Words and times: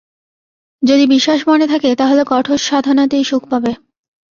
যদি 0.83 1.03
বিশ্বাস 1.05 1.39
মনে 1.47 1.65
থাকে 1.67 1.89
তা 1.95 2.05
হলে 2.07 2.23
কঠোর 2.27 2.59
সাধনাতেই 2.59 3.23
সুখ 3.23 3.43
পাবে। 3.51 3.71